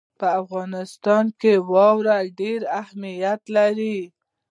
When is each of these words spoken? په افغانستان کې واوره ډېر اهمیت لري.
په 0.19 0.27
افغانستان 0.41 1.25
کې 1.39 1.53
واوره 1.71 2.17
ډېر 2.39 2.61
اهمیت 2.81 3.41
لري. 3.57 3.99